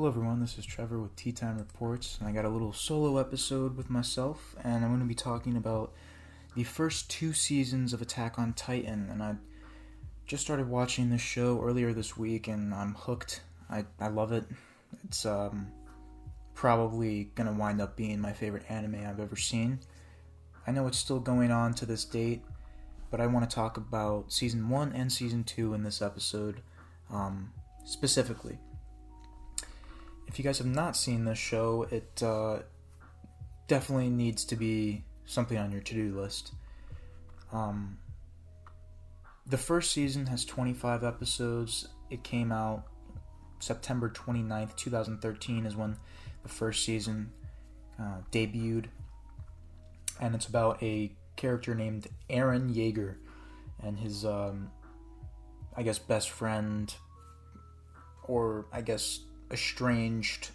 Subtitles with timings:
[0.00, 0.40] Hello, everyone.
[0.40, 3.90] This is Trevor with Tea Time Reports, and I got a little solo episode with
[3.90, 5.92] myself, and I'm going to be talking about
[6.56, 9.10] the first two seasons of Attack on Titan.
[9.10, 9.34] And I
[10.26, 13.42] just started watching this show earlier this week, and I'm hooked.
[13.68, 14.44] I, I love it.
[15.04, 15.66] It's um,
[16.54, 19.80] probably going to wind up being my favorite anime I've ever seen.
[20.66, 22.42] I know it's still going on to this date,
[23.10, 26.62] but I want to talk about season one and season two in this episode
[27.12, 27.52] um,
[27.84, 28.58] specifically.
[30.30, 32.60] If you guys have not seen this show, it uh,
[33.66, 36.52] definitely needs to be something on your to do list.
[37.52, 37.98] Um,
[39.44, 41.88] the first season has 25 episodes.
[42.10, 42.84] It came out
[43.58, 45.96] September 29th, 2013, is when
[46.44, 47.32] the first season
[47.98, 48.84] uh, debuted.
[50.20, 53.16] And it's about a character named Eren Yeager
[53.82, 54.70] and his, um,
[55.76, 56.94] I guess, best friend,
[58.22, 60.50] or I guess estranged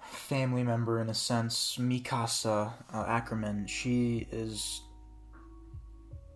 [0.00, 3.66] family member in a sense, Mikasa uh, Ackerman.
[3.66, 4.80] She is.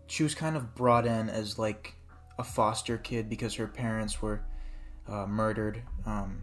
[0.07, 1.95] She was kind of brought in as like
[2.39, 4.43] a foster kid because her parents were
[5.09, 6.43] uh, murdered, um,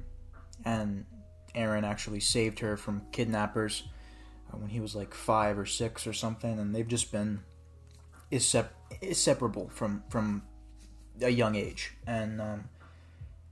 [0.64, 1.06] and
[1.56, 3.84] Eren actually saved her from kidnappers
[4.52, 7.42] uh, when he was like five or six or something, and they've just been
[8.32, 10.44] inseparable from from
[11.22, 12.70] a young age, and um,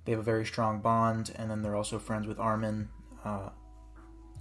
[0.05, 1.31] they have a very strong bond.
[1.35, 2.89] And then they're also friends with Armin,
[3.23, 3.49] uh,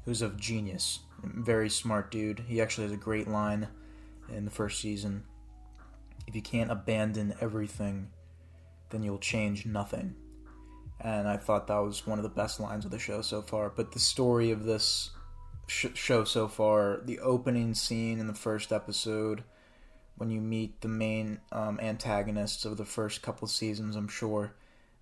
[0.04, 2.40] who's a genius, very smart dude.
[2.40, 3.68] He actually has a great line
[4.28, 5.24] in the first season.
[6.26, 8.08] If you can't abandon everything,
[8.90, 10.14] then you'll change nothing.
[11.00, 13.70] And I thought that was one of the best lines of the show so far.
[13.70, 15.10] But the story of this
[15.66, 19.42] sh- show so far, the opening scene in the first episode,
[20.16, 24.54] when you meet the main um, antagonists of the first couple seasons, I'm sure,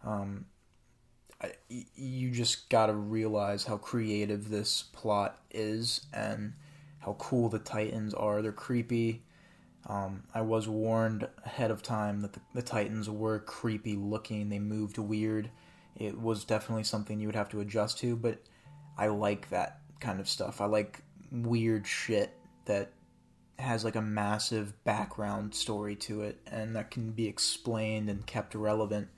[0.05, 0.47] um,
[1.43, 6.53] I, you just gotta realize how creative this plot is and
[6.99, 8.43] how cool the Titans are.
[8.43, 9.23] They're creepy.
[9.87, 14.51] Um, I was warned ahead of time that the, the Titans were creepy looking.
[14.51, 15.51] They moved weird.
[15.97, 18.39] It was definitely something you would have to adjust to, but
[18.99, 20.61] I like that kind of stuff.
[20.61, 21.03] I like
[21.33, 22.37] weird shit
[22.67, 22.93] that
[23.59, 28.55] has like a massive background story to it and that can be explained and kept
[28.55, 29.09] relevant.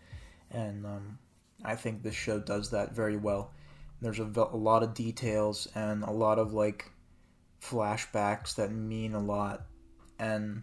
[0.52, 1.18] And um,
[1.64, 3.52] I think this show does that very well.
[4.00, 6.90] There's a, a lot of details and a lot of like
[7.62, 9.66] flashbacks that mean a lot.
[10.18, 10.62] And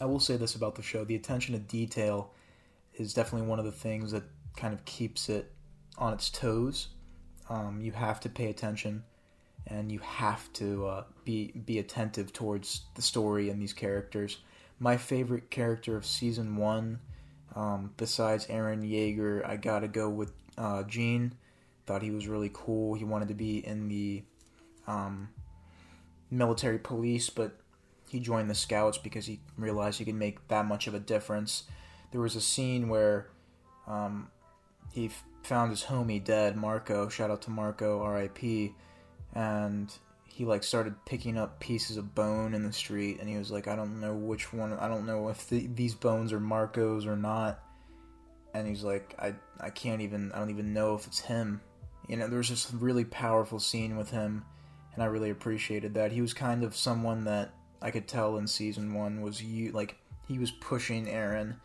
[0.00, 2.32] I will say this about the show the attention to detail
[2.94, 4.24] is definitely one of the things that
[4.56, 5.52] kind of keeps it
[5.98, 6.88] on its toes.
[7.48, 9.04] Um, you have to pay attention
[9.66, 14.38] and you have to uh, be be attentive towards the story and these characters.
[14.78, 17.00] My favorite character of season one
[17.56, 21.32] um, besides Eren Yeager, I gotta go with uh, Jean.
[21.86, 22.94] Thought he was really cool.
[22.94, 24.22] He wanted to be in the
[24.86, 25.30] um,
[26.30, 27.58] military police, but
[28.08, 31.64] he joined the scouts because he realized he could make that much of a difference.
[32.12, 33.28] There was a scene where
[33.86, 34.28] um,
[34.92, 37.08] he f- found his homie dead, Marco.
[37.08, 38.74] Shout out to Marco, R.I.P.
[39.34, 39.92] And
[40.36, 43.66] he like started picking up pieces of bone in the street and he was like
[43.66, 47.16] i don't know which one i don't know if the, these bones are marco's or
[47.16, 47.62] not.
[48.52, 51.62] And he's like i i can't even i don't even know if it's him.
[52.06, 54.44] You know there was this really powerful scene with him
[54.92, 56.12] and i really appreciated that.
[56.12, 59.96] He was kind of someone that i could tell in season one was you like
[60.28, 61.56] he was pushing Eren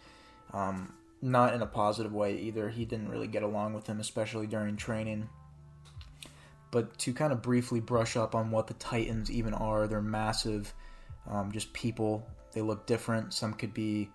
[0.53, 2.69] um, not in a positive way either.
[2.69, 5.27] He didn't really get along with him especially during training
[6.71, 10.73] but to kind of briefly brush up on what the Titans even are, they're massive,
[11.29, 12.25] um, just people.
[12.53, 13.33] They look different.
[13.33, 14.09] Some could be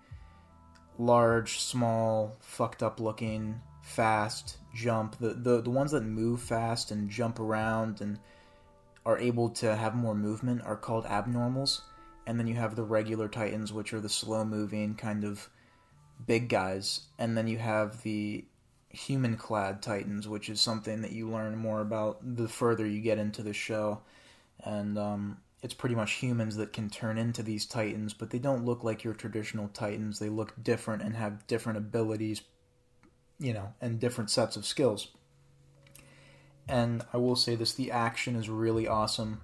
[0.97, 5.17] large, small, fucked up looking, fast, jump.
[5.19, 8.19] The, the the ones that move fast and jump around and
[9.05, 11.81] are able to have more movement are called abnormals.
[12.25, 15.49] And then you have the regular Titans, which are the slow moving kind of
[16.25, 17.01] big guys.
[17.17, 18.43] And then you have the
[18.89, 23.17] human clad titans, which is something that you learn more about the further you get
[23.17, 24.01] into the show.
[24.63, 28.65] And um, it's pretty much humans that can turn into these titans, but they don't
[28.65, 30.19] look like your traditional titans.
[30.19, 32.41] They look different and have different abilities,
[33.39, 35.09] you know, and different sets of skills.
[36.67, 39.41] And I will say this the action is really awesome.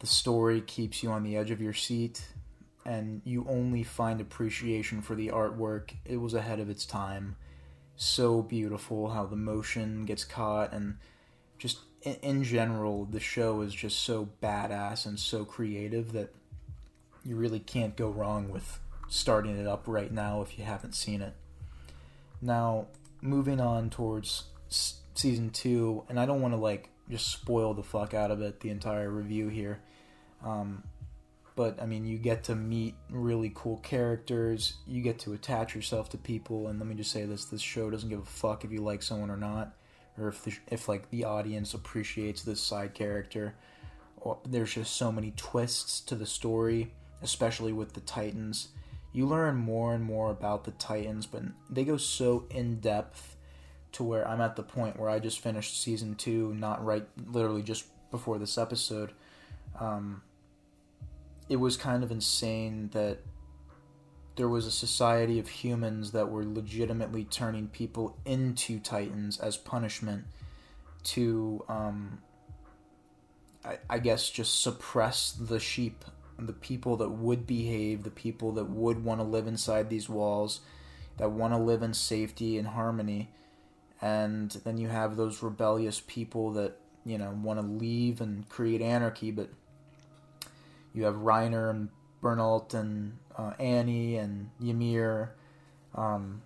[0.00, 2.26] The story keeps you on the edge of your seat,
[2.84, 5.94] and you only find appreciation for the artwork.
[6.04, 7.36] It was ahead of its time
[7.96, 10.96] so beautiful how the motion gets caught and
[11.58, 16.34] just in, in general the show is just so badass and so creative that
[17.24, 21.22] you really can't go wrong with starting it up right now if you haven't seen
[21.22, 21.34] it.
[22.40, 22.88] Now,
[23.20, 24.44] moving on towards
[25.14, 28.60] season two, and I don't want to like just spoil the fuck out of it
[28.60, 29.80] the entire review here.
[30.44, 30.84] Um,
[31.56, 34.74] but I mean, you get to meet really cool characters.
[34.86, 37.90] You get to attach yourself to people, and let me just say this: this show
[37.90, 39.74] doesn't give a fuck if you like someone or not,
[40.18, 43.54] or if the, if like the audience appreciates this side character.
[44.48, 46.92] There's just so many twists to the story,
[47.22, 48.68] especially with the Titans.
[49.12, 53.36] You learn more and more about the Titans, but they go so in depth
[53.92, 57.62] to where I'm at the point where I just finished season two, not right, literally
[57.62, 59.12] just before this episode.
[59.78, 60.22] Um,
[61.48, 63.18] it was kind of insane that
[64.36, 70.24] there was a society of humans that were legitimately turning people into titans as punishment
[71.04, 72.18] to um,
[73.64, 76.04] I, I, guess just suppress the sheep
[76.38, 80.60] the people that would behave the people that would want to live inside these walls
[81.18, 83.30] that want to live in safety and harmony.
[84.02, 88.80] And then you have those rebellious people that you know want to leave and create
[88.80, 89.50] anarchy but
[90.94, 91.88] you have Reiner and
[92.22, 95.34] Bertolt and uh, Annie and Ymir.
[95.94, 96.42] Um,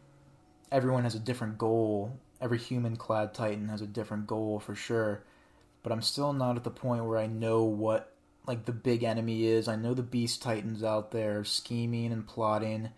[0.73, 2.19] everyone has a different goal.
[2.41, 5.23] Every human clad Titan has a different goal for sure.
[5.83, 8.12] But I'm still not at the point where I know what
[8.47, 9.69] like the big enemy is.
[9.69, 12.89] I know the Beast Titans out there scheming and plotting.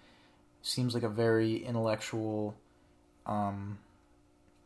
[0.63, 2.55] Seems like a very intellectual
[3.27, 3.79] um,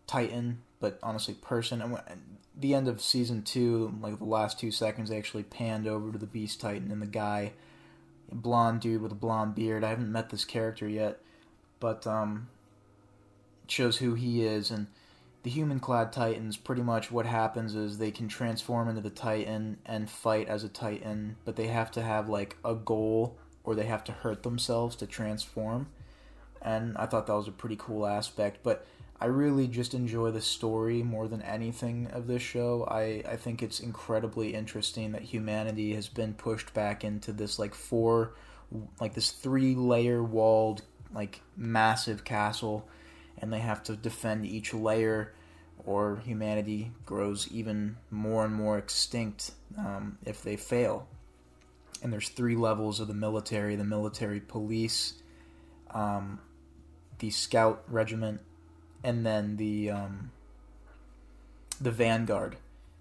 [0.07, 1.81] Titan, but honestly, person.
[1.81, 1.99] And
[2.57, 6.19] the end of season two, like the last two seconds, they actually panned over to
[6.19, 7.53] the Beast Titan and the guy,
[8.31, 9.85] blonde dude with a blonde beard.
[9.85, 11.21] I haven't met this character yet,
[11.81, 12.49] but um,
[13.67, 14.71] shows who he is.
[14.71, 14.87] And
[15.43, 19.79] the human clad Titans, pretty much what happens is they can transform into the Titan
[19.85, 23.85] and fight as a Titan, but they have to have like a goal or they
[23.85, 25.89] have to hurt themselves to transform.
[26.63, 28.87] And I thought that was a pretty cool aspect, but
[29.25, 32.87] I really just enjoy the story more than anything of this show.
[32.91, 37.75] I, I think it's incredibly interesting that humanity has been pushed back into this like
[37.75, 38.35] four
[39.01, 40.83] like this three layer walled
[41.15, 42.87] like massive castle
[43.39, 45.33] and they have to defend each layer
[45.87, 51.09] or humanity grows even more and more extinct um, if they fail.
[52.03, 55.15] And there's three levels of the military: the military police,
[55.93, 56.41] um,
[57.21, 58.43] the scout regiment,
[59.05, 60.33] and then the um,
[61.81, 62.57] the vanguard.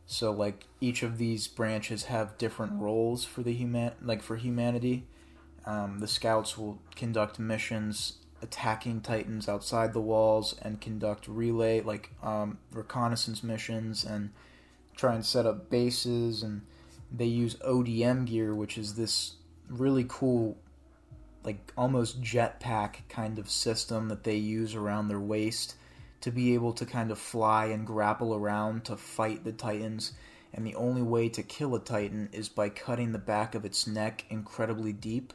[0.05, 5.07] So like each of these branches have different roles for the human like for humanity.
[5.65, 12.11] Um, the scouts will conduct missions attacking titans outside the walls and conduct relay like
[12.21, 14.31] um, reconnaissance missions and
[14.97, 16.61] try and set up bases and
[17.09, 19.35] they use ODM gear which is this
[19.69, 20.57] really cool
[21.45, 25.75] like almost jetpack kind of system that they use around their waist
[26.23, 30.13] to be able to kind of fly and grapple around to fight the Titans.
[30.53, 33.85] And the only way to kill a Titan is by cutting the back of its
[33.85, 35.33] neck incredibly deep.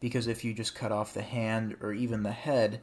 [0.00, 2.80] Because if you just cut off the hand or even the head,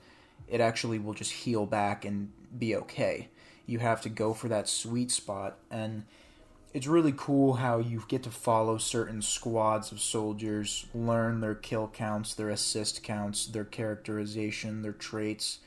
[0.48, 3.28] it actually will just heal back and be okay.
[3.66, 5.58] You have to go for that sweet spot.
[5.70, 6.06] And
[6.74, 11.90] it's really cool how you get to follow certain squads of soldiers, learn their kill
[11.90, 15.60] counts, their assist counts, their characterization, their traits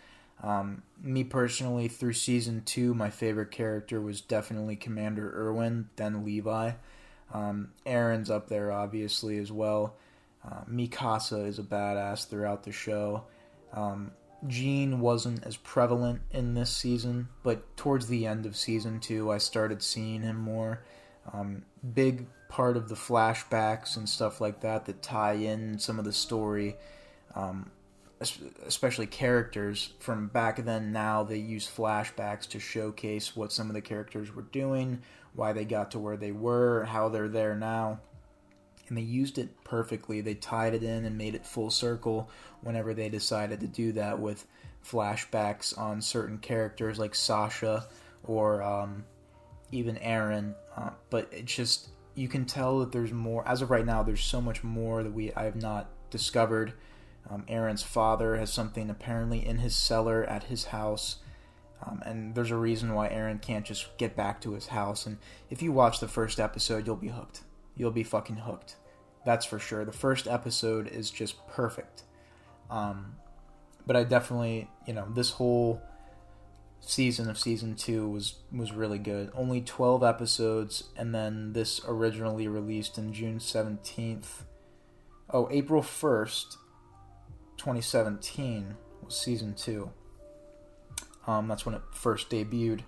[0.42, 6.73] um, me personally, through season two, my favorite character was definitely Commander Erwin, then Levi.
[7.32, 9.94] Um, Eren's up there, obviously, as well.
[10.47, 13.25] Uh, Mikasa is a badass throughout the show.
[13.73, 14.12] Um,
[14.47, 19.38] Jean wasn't as prevalent in this season, but towards the end of season two, I
[19.38, 20.82] started seeing him more.
[21.32, 21.62] Um,
[21.94, 26.12] big part of the flashbacks and stuff like that that tie in some of the
[26.12, 26.76] story
[27.35, 27.70] um,
[28.21, 33.80] especially characters from back then now they use flashbacks to showcase what some of the
[33.80, 35.02] characters were doing
[35.35, 38.00] why they got to where they were how they're there now.
[38.88, 40.21] And they used it perfectly.
[40.21, 42.28] They tied it in and made it full circle
[42.61, 44.47] whenever they decided to do that with
[44.85, 47.87] flashbacks on certain characters like sasha
[48.23, 49.04] or um,
[49.73, 53.87] even Eren uh, but it's just you can tell that there's more as of right
[53.87, 56.75] now there's so much more that we i have not discovered
[57.31, 61.16] um, Eren's father has something apparently in his cellar at his house.
[61.85, 65.07] Um, and there's a reason why Eren can't just get back to his house.
[65.07, 65.19] And
[65.50, 67.43] if you watch the first episode, you'll be hooked.
[67.76, 68.76] You'll be fucking hooked.
[69.26, 69.85] That's for sure.
[69.85, 72.04] The first episode is just perfect.
[72.71, 73.16] Um,
[73.87, 75.83] but I definitely, you know, this whole
[76.81, 79.31] season of season two was was really good.
[79.35, 84.45] Only twelve episodes, and then this originally released in June seventeenth.
[85.31, 86.59] Oh, April first
[87.56, 89.90] 2017 was season two.
[91.26, 92.80] Um, that's when it first debuted,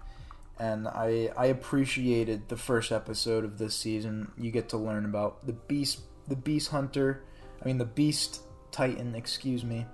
[0.58, 4.30] and I I appreciated the first episode of this season.
[4.36, 7.22] You get to learn about the beast, the beast hunter.
[7.62, 9.14] I mean the beast titan.
[9.14, 9.86] Excuse me.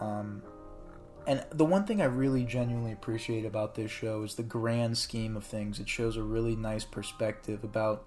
[0.00, 0.42] Um,
[1.26, 5.36] and the one thing I really genuinely appreciate about this show is the grand scheme
[5.36, 5.80] of things.
[5.80, 8.06] It shows a really nice perspective about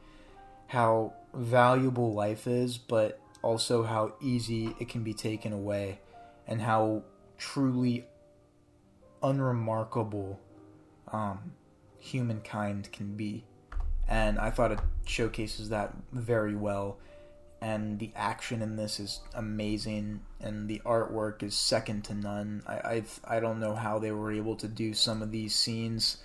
[0.67, 5.99] how valuable life is, but also how easy it can be taken away,
[6.47, 7.03] and how
[7.37, 8.05] truly
[9.21, 10.39] unremarkable
[11.11, 11.53] um,
[11.97, 13.45] humankind can be.
[14.07, 16.97] And I thought it showcases that very well.
[17.61, 22.63] And the action in this is amazing, and the artwork is second to none.
[22.65, 26.23] I I've, I don't know how they were able to do some of these scenes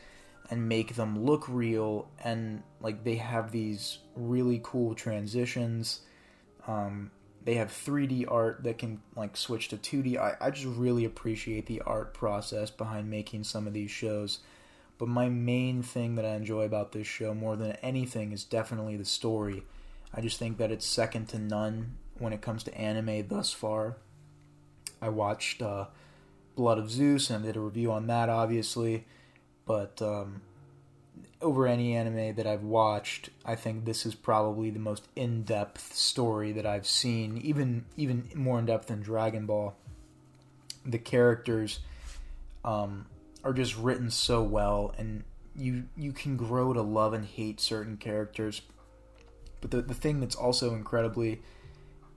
[0.48, 6.02] and make them look real, and like they have these really cool transitions.
[6.66, 7.10] Um,
[7.44, 10.16] they have 3D art that can like switch to 2D.
[10.16, 14.38] I, I just really appreciate the art process behind making some of these shows.
[14.96, 18.96] But my main thing that I enjoy about this show more than anything is definitely
[18.96, 19.64] the story.
[20.14, 23.96] I just think that it's second to none when it comes to anime thus far.
[25.02, 25.86] I watched uh,
[26.56, 29.04] Blood of Zeus and did a review on that, obviously.
[29.66, 30.42] But um,
[31.44, 36.50] over any anime that I've watched, I think this is probably the most in-depth story
[36.52, 39.76] that I've seen, even even more in depth than Dragon Ball.
[40.86, 41.80] The characters
[42.64, 43.06] um,
[43.44, 45.22] are just written so well, and
[45.54, 48.62] you you can grow to love and hate certain characters.
[49.60, 51.42] But the the thing that's also incredibly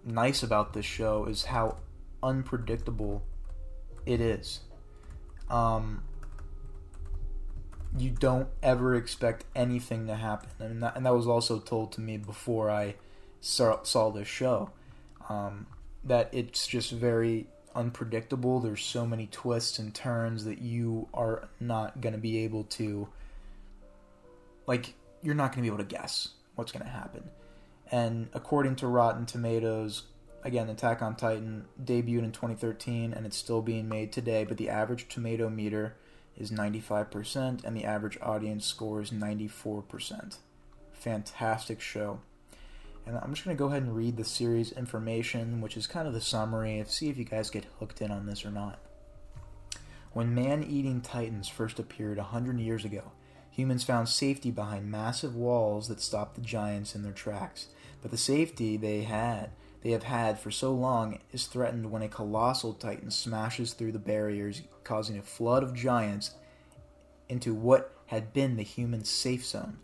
[0.05, 1.77] nice about this show is how
[2.23, 3.23] unpredictable
[4.05, 4.61] it is.
[5.49, 6.03] Um,
[7.99, 12.01] you don't ever expect anything to happen, and that, and that was also told to
[12.01, 12.95] me before I
[13.41, 14.71] saw, saw this show.
[15.29, 15.67] Um,
[16.03, 18.59] that it's just very unpredictable.
[18.59, 23.07] There's so many twists and turns that you are not going to be able to,
[24.65, 27.29] like, you're not going to be able to guess what's going to happen.
[27.91, 30.03] And according to Rotten Tomatoes,
[30.43, 34.69] again, Attack on Titan debuted in 2013 and it's still being made today, but the
[34.69, 35.95] average tomato meter
[36.37, 40.37] is 95% and the average audience score is 94%.
[40.93, 42.19] Fantastic show.
[43.05, 46.07] And I'm just going to go ahead and read the series information, which is kind
[46.07, 48.79] of the summary, and see if you guys get hooked in on this or not.
[50.11, 53.11] When man eating titans first appeared 100 years ago,
[53.49, 57.67] humans found safety behind massive walls that stopped the giants in their tracks.
[58.01, 62.07] But the safety they had they have had for so long is threatened when a
[62.07, 66.31] colossal titan smashes through the barriers, causing a flood of giants
[67.29, 69.77] into what had been the human safe zone.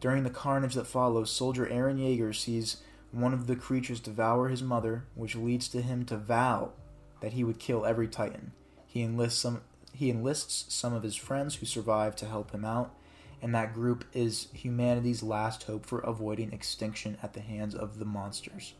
[0.00, 4.62] During the carnage that follows, soldier Eren Yeager sees one of the creatures devour his
[4.62, 6.72] mother, which leads to him to vow
[7.20, 8.52] that he would kill every Titan.
[8.86, 9.62] He enlists some
[9.92, 12.94] he enlists some of his friends who survive to help him out,
[13.40, 18.04] and that group is humanity's last hope for avoiding extinction at the hands of the
[18.04, 18.74] monsters.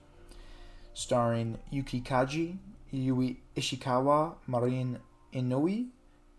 [0.95, 2.57] Starring Yuki Kaji,
[2.91, 4.99] Yui Ishikawa, Marin
[5.33, 5.89] Inoue,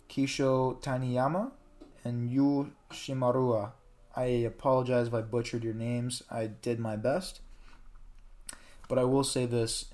[0.09, 1.51] Kisho Taniyama,
[2.03, 3.71] and Yu Shimarua.
[4.15, 6.23] I apologize if I butchered your names.
[6.31, 7.41] I did my best.
[8.87, 9.85] But I will say this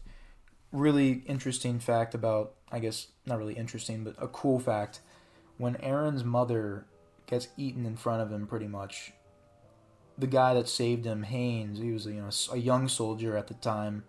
[0.72, 5.00] really interesting fact about, I guess, not really interesting, but a cool fact.
[5.58, 6.86] When Eren's mother
[7.26, 9.14] gets eaten in front of him, pretty much,
[10.18, 13.54] the guy that saved him, Haynes, he was you know a young soldier at the
[13.56, 14.04] time,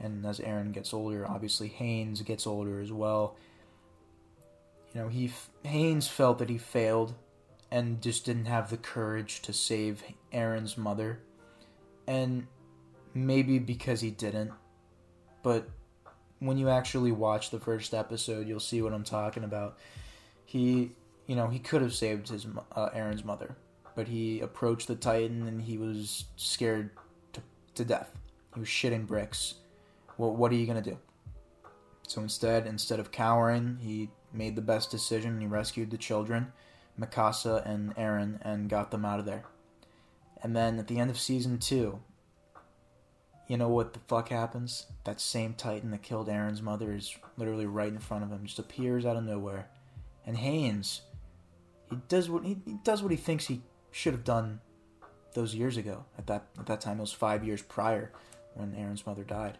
[0.00, 3.36] and as Eren gets older, obviously Haynes gets older as well.
[4.94, 7.14] You know, he Haynes felt that he failed
[7.70, 10.02] and just didn't have the courage to save
[10.32, 11.20] Eren's mother.
[12.06, 12.46] And
[13.14, 14.52] maybe because he didn't,
[15.42, 15.68] but
[16.40, 19.78] when you actually watch the first episode, you'll see what I'm talking about.
[20.44, 20.92] He,
[21.26, 23.56] you know, he could have saved his uh, Eren's mother,
[23.94, 26.90] but he approached the Titan and he was scared
[27.34, 27.42] to,
[27.76, 28.10] to death.
[28.54, 29.54] He was shitting bricks.
[30.20, 30.98] Well, what are you gonna do?
[32.06, 35.40] So instead, instead of cowering, he made the best decision.
[35.40, 36.52] He rescued the children
[37.00, 39.44] Mikasa and Eren, and got them out of there.
[40.42, 42.00] And then at the end of season two,
[43.48, 44.88] you know what the fuck happens?
[45.04, 48.58] That same Titan that killed Eren's mother is literally right in front of him, just
[48.58, 49.70] appears out of nowhere.
[50.26, 51.00] And Haynes,
[51.88, 54.60] he does what he, he does what he thinks he should have done
[55.32, 56.04] those years ago.
[56.18, 58.12] At that at that time, it was five years prior
[58.54, 59.56] when Eren's mother died,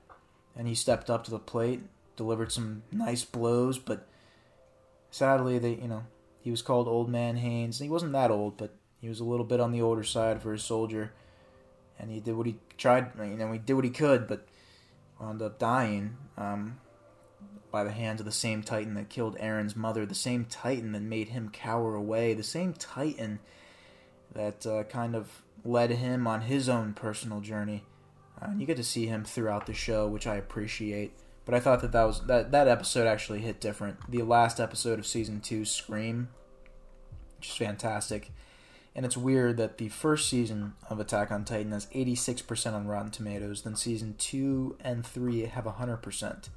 [0.57, 1.83] and he stepped up to the plate,
[2.16, 4.07] delivered some nice blows, but
[5.11, 6.04] sadly, they you know
[6.40, 7.78] he was called Old Man Haynes.
[7.78, 10.52] He wasn't that old, but he was a little bit on the older side for
[10.52, 11.12] a soldier.
[11.99, 14.47] And he did what he tried, you know, he did what he could, but
[15.21, 16.16] wound up dying.
[16.38, 16.78] Um,
[17.71, 21.02] by the hands of the same Titan that killed Eren's mother, the same Titan that
[21.02, 23.38] made him cower away, the same Titan
[24.33, 27.85] that uh, kind of led him on his own personal journey.
[28.40, 31.12] And you get to see him throughout the show, which I appreciate.
[31.44, 34.11] But I thought that that was that that episode actually hit different.
[34.11, 36.28] The last episode of season two, Scream,
[37.38, 38.30] which is fantastic.
[38.94, 43.12] And it's weird that the first season of Attack on Titan has 86% on Rotten
[43.12, 46.49] Tomatoes, then season 2 and 3 have 100%.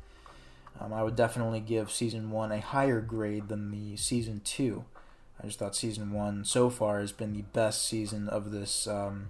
[0.80, 4.84] Um, I would definitely give season 1 a higher grade than the season 2.
[5.42, 9.28] I just thought season 1 so far has been the best season of this um,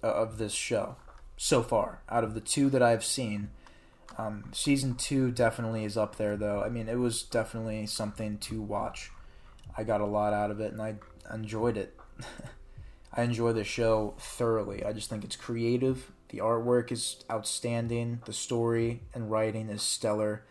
[0.00, 0.96] of this show
[1.42, 2.00] so far.
[2.08, 3.50] Out of the two that I've seen,
[4.16, 6.62] um, season 2 definitely is up there though.
[6.62, 9.10] I mean, it was definitely something to watch.
[9.76, 10.94] I got a lot out of it and I
[11.34, 11.98] enjoyed it.
[13.12, 14.84] I enjoy the show thoroughly.
[14.84, 16.12] I just think it's creative.
[16.28, 18.22] The artwork is outstanding.
[18.24, 20.44] The story and writing is stellar.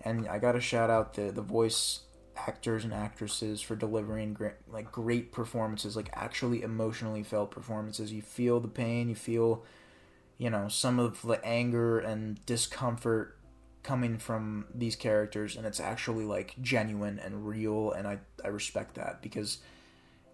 [0.00, 2.00] And I got to shout out the the voice
[2.36, 8.12] actors and actresses for delivering great, like great performances, like actually emotionally felt performances.
[8.12, 9.64] You feel the pain, you feel
[10.38, 13.38] you know some of the anger and discomfort
[13.82, 18.96] coming from these characters and it's actually like genuine and real and I I respect
[18.96, 19.58] that because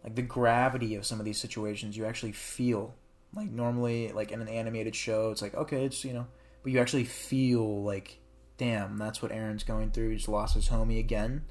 [0.02, 2.94] like the gravity of some of these situations you actually feel
[3.34, 6.26] like normally like in an animated show it's like okay it's you know
[6.62, 8.18] but you actually feel like
[8.56, 10.10] damn that's what Eren's going through.
[10.10, 11.42] He's lost his homie again.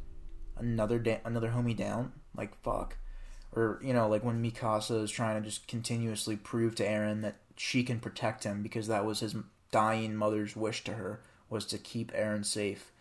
[0.58, 2.14] Another da- another homie down.
[2.36, 2.98] Like fuck.
[3.52, 7.36] Or you know like when Mikasa is trying to just continuously prove to Eren that
[7.62, 9.36] she can protect him because that was his
[9.72, 12.92] dying mother's wish to her was to keep Eren safe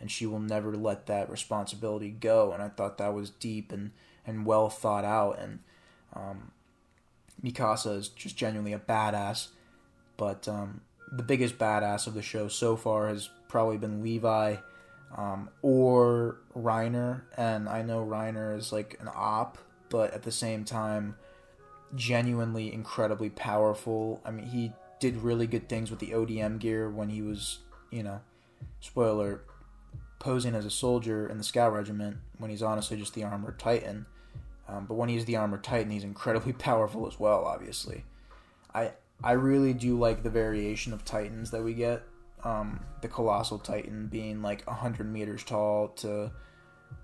[0.00, 3.90] and she will never let that responsibility go and I thought that was deep and
[4.26, 5.38] and well thought out.
[5.38, 5.60] And
[6.14, 6.52] um,
[7.42, 9.48] Mikasa is just genuinely a badass.
[10.16, 14.56] But um, the biggest badass of the show so far has probably been Levi
[15.16, 17.22] um, or Reiner.
[17.36, 19.58] And I know Reiner is like an op,
[19.88, 21.16] but at the same time,
[21.94, 24.20] genuinely incredibly powerful.
[24.24, 28.02] I mean, he did really good things with the ODM gear when he was, you
[28.02, 28.20] know,
[28.80, 29.42] spoiler,
[30.18, 34.06] posing as a soldier in the Scout Regiment when he's honestly just the armored Titan.
[34.68, 37.44] Um, but when he's the armored Titan, he's incredibly powerful as well.
[37.44, 38.04] Obviously,
[38.74, 42.02] I I really do like the variation of Titans that we get.
[42.42, 46.30] Um, the colossal Titan being like hundred meters tall to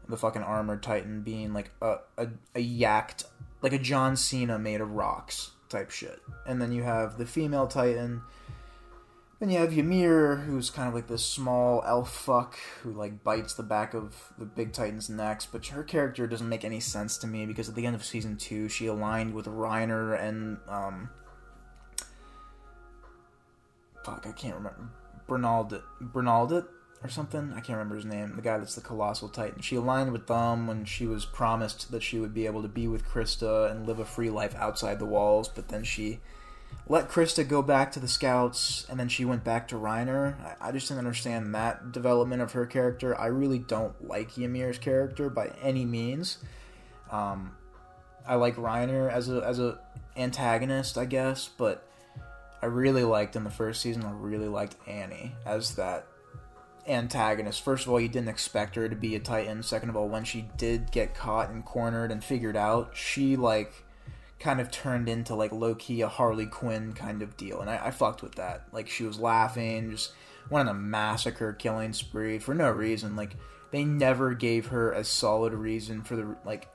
[0.09, 3.25] the fucking armored Titan being like a, a, a yacked
[3.63, 6.21] like a John Cena made of rocks type shit.
[6.47, 8.23] And then you have the female Titan.
[9.39, 13.53] Then you have Ymir, who's kind of like this small elf fuck who like bites
[13.55, 17.27] the back of the big titan's necks, but her character doesn't make any sense to
[17.27, 21.11] me because at the end of season two, she aligned with Reiner and um,
[24.05, 24.89] fuck, I can't remember.
[25.27, 26.67] Bernald Bernaldit
[27.07, 27.53] or something.
[27.53, 28.35] I can't remember his name.
[28.37, 29.63] The guy that's the colossal titan.
[29.63, 32.89] She aligned with them when she was promised that she would be able to be
[32.89, 36.21] with Krista and live a free life outside the walls, but then she
[36.89, 40.35] let Krista go back to the Scouts, and then she went back to Reiner.
[40.61, 43.19] I, I, just didn't understand that development of her character.
[43.19, 46.39] I really don't like Ymir's character by any means.
[47.11, 47.57] Um,
[48.27, 49.79] I like Reiner as a as a
[50.17, 51.89] antagonist, I guess, but
[52.63, 54.05] I really liked in the first season.
[54.05, 56.07] I really liked Annie as that
[56.89, 57.63] antagonist.
[57.63, 59.63] First of all, you didn't expect her to be a Titan.
[59.63, 63.85] Second of all, when she did get caught and cornered and figured out, she like
[64.39, 67.87] kind of turned into like low key a Harley Quinn kind of deal, and I,
[67.87, 68.65] I fucked with that.
[68.73, 70.13] Like she was laughing, just
[70.51, 73.17] went on a massacre killing spree for no reason.
[73.17, 73.37] Like
[73.71, 76.69] they never gave her a solid reason for the like.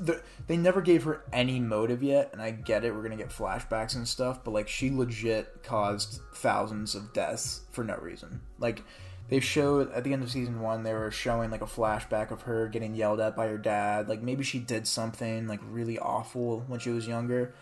[0.00, 2.94] The, they never gave her any motive yet, and I get it.
[2.94, 7.84] We're gonna get flashbacks and stuff, but like she legit caused thousands of deaths for
[7.84, 8.40] no reason.
[8.58, 8.82] Like
[9.28, 12.42] they showed at the end of season one they were showing like a flashback of
[12.42, 16.64] her getting yelled at by her dad like maybe she did something like really awful
[16.68, 17.54] when she was younger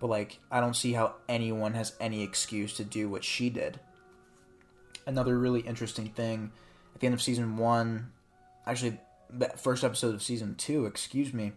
[0.00, 3.78] but like i don't see how anyone has any excuse to do what she did
[5.06, 6.50] another really interesting thing
[6.94, 8.10] at the end of season one
[8.66, 8.98] actually
[9.30, 11.52] the first episode of season two excuse me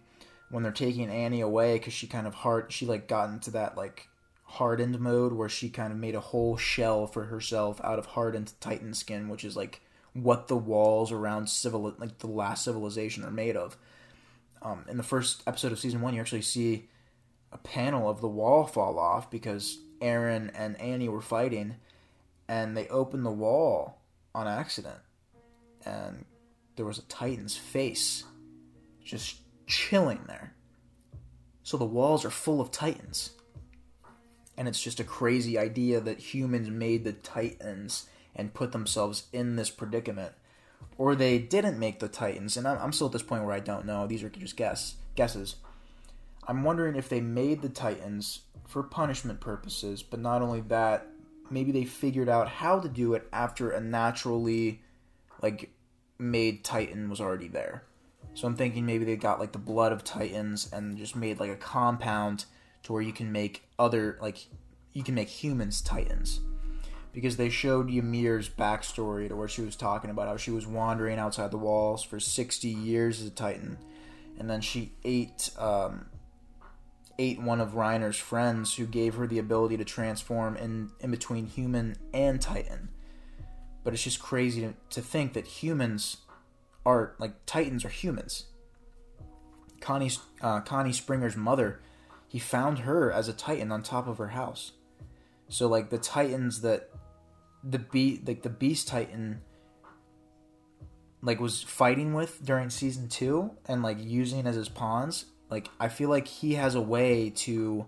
[0.50, 3.78] when they're taking annie away because she kind of hard she like got into that
[3.78, 4.08] like
[4.44, 8.54] hardened mode where she kind of made a whole shell for herself out of hardened
[8.60, 9.82] titan skin which is like
[10.16, 13.78] what the walls around civil like the last civilization are made of.
[14.62, 16.88] Um, in the first episode of season one you actually see
[17.52, 21.76] a panel of the wall fall off because Eren and annie were fighting
[22.48, 24.02] and they opened the wall
[24.34, 25.00] on accident
[25.86, 26.26] and
[26.78, 28.24] there was a titan's face
[29.04, 30.54] just chilling there
[31.64, 33.32] so the walls are full of titans
[34.58, 39.56] and it's just a crazy idea that humans made the Titans and put themselves in
[39.56, 40.34] this predicament,
[40.98, 42.58] or they didn't make the Titans.
[42.58, 44.08] And I'm, still at this point where I don't know.
[44.08, 45.56] These are just guess guesses.
[46.48, 51.08] I'm wondering if they made the Titans for punishment purposes, but not only that,
[51.50, 54.82] maybe they figured out how to do it after a naturally
[55.42, 55.72] like
[56.18, 57.84] made Titan was already there.
[58.36, 61.50] So I'm thinking maybe they got like the blood of Titans and just made like
[61.50, 62.46] a compound
[62.84, 64.38] to where you can make other like
[64.94, 66.42] you can make humans Titans.
[67.14, 71.18] Because they showed Ymir's backstory to where she was talking about how she was wandering
[71.18, 73.78] outside the walls for 60 years as a Titan,
[74.38, 76.08] and then she ate um,
[77.18, 81.46] ate one of Reiner's friends who gave her the ability to transform in, in between
[81.46, 82.90] human and Titan.
[83.84, 86.18] But it's just crazy to, to think that humans
[86.86, 88.46] are like Titans or humans.
[89.82, 91.82] Connie uh, Connie Springer's mother,
[92.28, 94.74] he found her as a Titan on top of her house.
[95.50, 96.90] So like the Titans that
[97.64, 99.42] the be like the Beast Titan
[101.22, 105.88] like was fighting with during season two and like using as his pawns like I
[105.90, 107.86] feel like he has a way to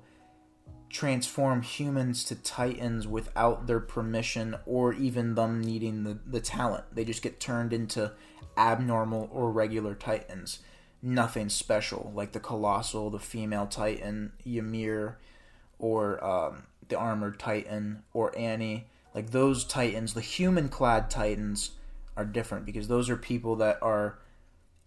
[0.90, 6.86] transform humans to titans without their permission or even them needing the, the talent.
[6.94, 8.14] They just get turned into
[8.58, 10.60] abnormal or regular titans.
[11.02, 15.20] Nothing special, like the Colossal, the female titan, Ymir,
[15.78, 18.88] or um, the armored titan, or Annie.
[19.14, 21.72] Like those titans, the human clad titans,
[22.18, 24.18] are different because those are people that are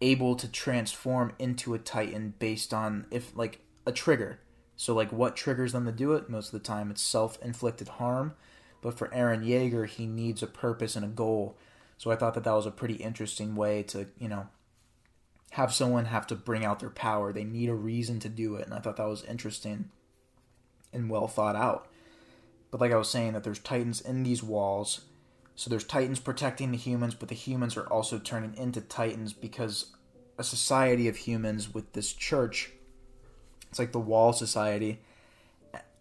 [0.00, 4.40] able to transform into a titan based on if like a trigger.
[4.76, 6.28] So like what triggers them to do it?
[6.28, 8.34] Most of the time it's self-inflicted harm,
[8.82, 11.56] but for Eren Yeager, he needs a purpose and a goal.
[12.00, 14.46] So I thought that that was a pretty interesting way to, you know,
[15.50, 17.30] have someone have to bring out their power.
[17.30, 19.90] They need a reason to do it, and I thought that was interesting
[20.92, 21.88] and well thought out.
[22.70, 25.02] But like I was saying that there's titans in these walls
[25.60, 29.94] so there's titans protecting the humans, but the humans are also turning into titans because
[30.38, 32.70] a society of humans with this church,
[33.68, 35.00] it's like the Wall Society.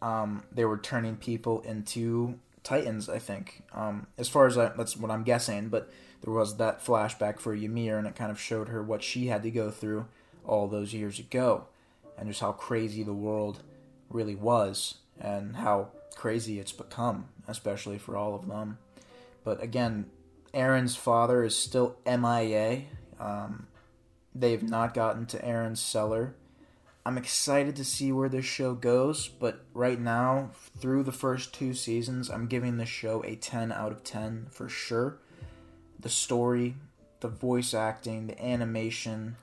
[0.01, 3.09] Um, they were turning people into titans.
[3.09, 5.69] I think, um, as far as I, that's what I'm guessing.
[5.69, 5.91] But
[6.23, 9.43] there was that flashback for Ymir, and it kind of showed her what she had
[9.43, 10.05] to go through
[10.45, 11.65] all those years ago,
[12.17, 13.61] and just how crazy the world
[14.09, 18.77] really was, and how crazy it's become, especially for all of them.
[19.43, 20.07] But again,
[20.53, 22.83] Eren's father is still MIA.
[23.19, 23.67] Um,
[24.33, 26.35] they've not gotten to Eren's cellar.
[27.05, 31.73] I'm excited to see where this show goes, but right now, through the first two
[31.73, 35.17] seasons, I'm giving this show a 10 out of 10 for sure.
[35.99, 36.75] The story,
[37.21, 39.37] the voice acting, the animation,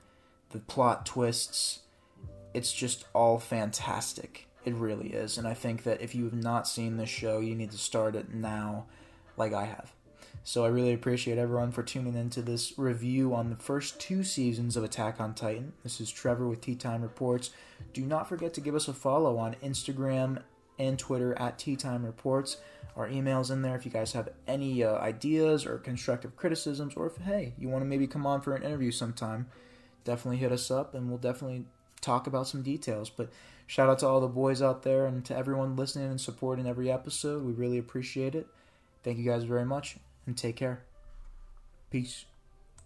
[0.51, 1.79] the plot twists,
[2.53, 4.47] it's just all fantastic.
[4.63, 5.37] It really is.
[5.37, 8.15] And I think that if you have not seen this show, you need to start
[8.15, 8.85] it now,
[9.35, 9.93] like I have.
[10.47, 14.77] So I really appreciate everyone for tuning into this review on the first two seasons
[14.77, 15.73] of Attack on Titan.
[15.83, 17.49] This is Trevor with Tea Time Reports.
[17.91, 20.41] Do not forget to give us a follow on Instagram
[20.79, 22.55] and Twitter at Tea Time Reports.
[22.95, 27.07] Our email's in there if you guys have any uh, ideas or constructive criticisms, or
[27.07, 29.47] if, hey, you want to maybe come on for an interview sometime,
[30.05, 31.65] definitely hit us up and we'll definitely
[31.99, 33.09] talk about some details.
[33.09, 33.33] But
[33.65, 36.89] shout out to all the boys out there and to everyone listening and supporting every
[36.89, 37.43] episode.
[37.43, 38.47] We really appreciate it.
[39.03, 40.83] Thank you guys very much and take care.
[41.89, 42.25] Peace.